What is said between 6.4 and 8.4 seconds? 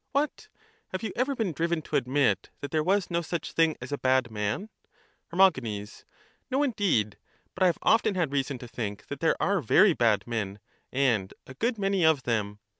No, indeed; but I have often had